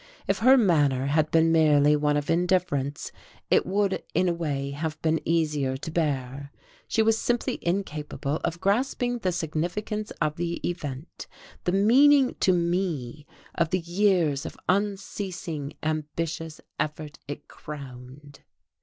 If 0.27 0.39
her 0.39 0.57
manner 0.57 1.05
had 1.05 1.29
been 1.29 1.51
merely 1.51 1.95
one 1.95 2.17
of 2.17 2.27
indifference, 2.31 3.11
it 3.51 3.67
would 3.67 4.01
in 4.15 4.27
a 4.27 4.33
way 4.33 4.71
have 4.71 4.99
been 5.03 5.21
easier 5.25 5.77
to 5.77 5.91
bear; 5.91 6.51
she 6.87 7.03
was 7.03 7.19
simply 7.19 7.59
incapable 7.61 8.37
of 8.37 8.59
grasping 8.59 9.19
the 9.19 9.31
significance 9.31 10.09
of 10.19 10.37
the 10.37 10.53
event, 10.67 11.27
the 11.65 11.71
meaning 11.71 12.33
to 12.39 12.51
me 12.51 13.27
of 13.53 13.69
the 13.69 13.77
years 13.81 14.43
of 14.43 14.57
unceasing, 14.67 15.73
ambitious 15.83 16.59
effort 16.79 17.19
it 17.27 17.47
crowned. 17.47 18.39